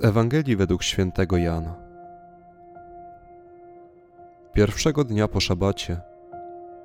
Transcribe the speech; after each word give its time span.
Z 0.00 0.04
Ewangelii 0.04 0.56
według 0.56 0.82
świętego 0.82 1.36
Jana. 1.36 1.74
Pierwszego 4.52 5.04
dnia 5.04 5.28
po 5.28 5.40
szabacie 5.40 6.00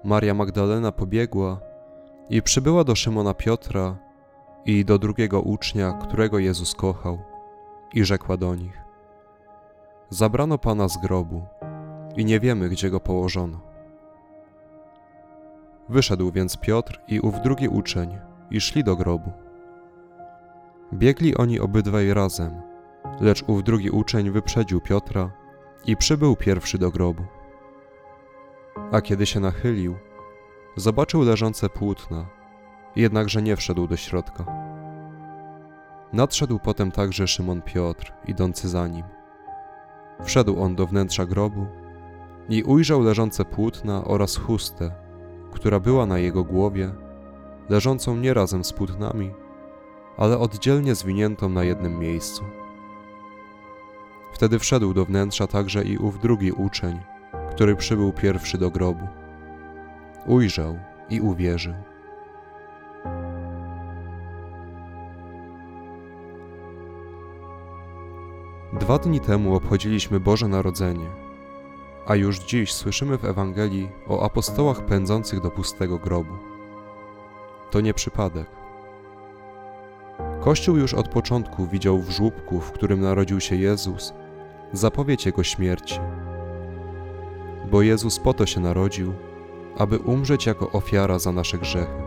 Maria 0.03 0.33
Magdalena 0.33 0.91
pobiegła 0.91 1.59
i 2.29 2.41
przybyła 2.41 2.83
do 2.83 2.95
Szymona 2.95 3.33
Piotra 3.33 3.97
i 4.65 4.85
do 4.85 4.99
drugiego 4.99 5.41
ucznia, 5.41 5.93
którego 5.93 6.39
Jezus 6.39 6.75
kochał, 6.75 7.17
i 7.93 8.03
rzekła 8.03 8.37
do 8.37 8.55
nich: 8.55 8.81
Zabrano 10.09 10.57
pana 10.57 10.87
z 10.87 10.97
grobu 10.97 11.45
i 12.15 12.25
nie 12.25 12.39
wiemy, 12.39 12.69
gdzie 12.69 12.89
go 12.89 12.99
położono. 12.99 13.59
Wyszedł 15.89 16.31
więc 16.31 16.57
Piotr 16.57 17.01
i 17.07 17.19
ów 17.19 17.41
drugi 17.41 17.67
uczeń 17.67 18.17
i 18.51 18.61
szli 18.61 18.83
do 18.83 18.95
grobu. 18.95 19.31
Biegli 20.93 21.37
oni 21.37 21.59
obydwaj 21.59 22.13
razem, 22.13 22.74
lecz 23.21 23.43
ów 23.47 23.63
drugi 23.63 23.89
uczeń 23.89 24.31
wyprzedził 24.31 24.81
Piotra 24.81 25.31
i 25.85 25.97
przybył 25.97 26.35
pierwszy 26.35 26.77
do 26.77 26.91
grobu. 26.91 27.23
A 28.91 29.01
kiedy 29.01 29.25
się 29.25 29.39
nachylił, 29.39 29.95
zobaczył 30.75 31.21
leżące 31.21 31.69
płótna, 31.69 32.25
jednakże 32.95 33.41
nie 33.41 33.55
wszedł 33.55 33.87
do 33.87 33.97
środka. 33.97 34.45
Nadszedł 36.13 36.59
potem 36.59 36.91
także 36.91 37.27
Szymon 37.27 37.61
Piotr, 37.61 38.13
idący 38.27 38.69
za 38.69 38.87
nim. 38.87 39.05
Wszedł 40.23 40.61
on 40.61 40.75
do 40.75 40.87
wnętrza 40.87 41.25
grobu 41.25 41.65
i 42.49 42.63
ujrzał 42.63 43.01
leżące 43.01 43.45
płótna 43.45 44.05
oraz 44.05 44.37
chustę, 44.37 44.91
która 45.51 45.79
była 45.79 46.05
na 46.05 46.19
jego 46.19 46.43
głowie, 46.43 46.91
leżącą 47.69 48.15
nie 48.15 48.33
razem 48.33 48.63
z 48.63 48.73
płótnami, 48.73 49.31
ale 50.17 50.37
oddzielnie 50.37 50.95
zwiniętą 50.95 51.49
na 51.49 51.63
jednym 51.63 51.99
miejscu. 51.99 52.43
Wtedy 54.35 54.59
wszedł 54.59 54.93
do 54.93 55.05
wnętrza 55.05 55.47
także 55.47 55.83
i 55.83 55.97
ów 55.97 56.19
drugi 56.19 56.51
uczeń, 56.51 56.99
który 57.51 57.75
przybył 57.75 58.13
pierwszy 58.13 58.57
do 58.57 58.71
grobu. 58.71 59.07
Ujrzał 60.25 60.79
i 61.09 61.21
uwierzył. 61.21 61.73
Dwa 68.79 68.97
dni 68.97 69.19
temu 69.19 69.55
obchodziliśmy 69.55 70.19
Boże 70.19 70.47
Narodzenie, 70.47 71.09
a 72.07 72.15
już 72.15 72.39
dziś 72.39 72.73
słyszymy 72.73 73.17
w 73.17 73.25
Ewangelii 73.25 73.89
o 74.07 74.25
apostołach 74.25 74.85
pędzących 74.85 75.41
do 75.41 75.51
pustego 75.51 75.97
grobu. 75.97 76.33
To 77.71 77.81
nie 77.81 77.93
przypadek. 77.93 78.47
Kościół 80.41 80.77
już 80.77 80.93
od 80.93 81.07
początku 81.07 81.67
widział 81.67 81.99
w 81.99 82.09
żłóbku, 82.09 82.59
w 82.59 82.71
którym 82.71 83.01
narodził 83.01 83.39
się 83.39 83.55
Jezus, 83.55 84.13
zapowiedź 84.77 85.25
Jego 85.25 85.43
śmierci. 85.43 85.99
Bo 87.71 87.81
Jezus 87.81 88.19
po 88.19 88.33
to 88.33 88.45
się 88.45 88.59
narodził, 88.59 89.13
aby 89.77 89.97
umrzeć 89.97 90.45
jako 90.45 90.71
ofiara 90.71 91.19
za 91.19 91.31
nasze 91.31 91.57
grzechy. 91.57 92.03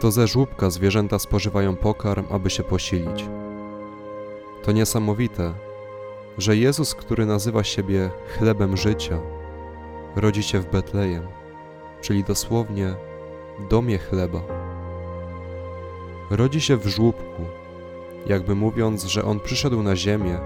To 0.00 0.10
ze 0.10 0.26
żłóbka 0.26 0.70
zwierzęta 0.70 1.18
spożywają 1.18 1.76
pokarm, 1.76 2.26
aby 2.30 2.50
się 2.50 2.62
posilić. 2.62 3.28
To 4.62 4.72
niesamowite, 4.72 5.54
że 6.38 6.56
Jezus, 6.56 6.94
który 6.94 7.26
nazywa 7.26 7.64
siebie 7.64 8.10
chlebem 8.38 8.76
życia, 8.76 9.18
rodzi 10.16 10.42
się 10.42 10.60
w 10.60 10.70
Betlejem, 10.70 11.26
czyli 12.00 12.24
dosłownie 12.24 12.94
domie 13.70 13.98
chleba. 13.98 14.40
Rodzi 16.30 16.60
się 16.60 16.76
w 16.76 16.86
żłóbku, 16.86 17.42
jakby 18.26 18.54
mówiąc, 18.54 19.04
że 19.04 19.24
On 19.24 19.40
przyszedł 19.40 19.82
na 19.82 19.96
ziemię, 19.96 20.38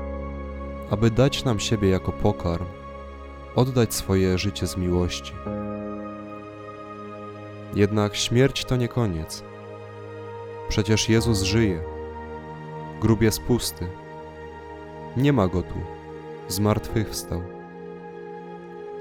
aby 0.90 1.10
dać 1.10 1.44
nam 1.44 1.60
siebie 1.60 1.88
jako 1.88 2.12
pokarm, 2.12 2.66
oddać 3.54 3.94
swoje 3.94 4.38
życie 4.38 4.66
z 4.66 4.76
miłości. 4.76 5.32
Jednak 7.74 8.16
śmierć 8.16 8.64
to 8.64 8.76
nie 8.76 8.88
koniec. 8.88 9.42
Przecież 10.68 11.08
Jezus 11.08 11.42
żyje. 11.42 11.82
Grób 13.00 13.22
jest 13.22 13.40
pusty. 13.40 13.86
Nie 15.16 15.32
ma 15.32 15.48
go 15.48 15.62
tu. 15.62 15.74
Zmartwychwstał. 16.48 17.42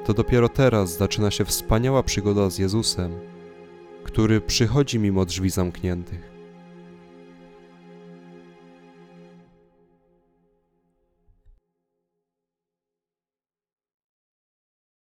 To 0.06 0.14
dopiero 0.14 0.50
teraz 0.50 0.98
zaczyna 0.98 1.32
się 1.32 1.46
wspaniała 1.46 2.04
przygoda 2.04 2.50
z 2.50 2.58
Jezusem, 2.58 3.20
który 4.04 4.42
przychodzi 4.42 5.00
mimo 5.00 5.26
drzwi 5.26 5.50
zamkniętych. 5.50 6.31